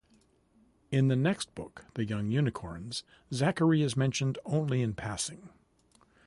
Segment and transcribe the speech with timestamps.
[0.89, 5.49] In the next book, "The Young Unicorns", Zachary is mentioned only in passing.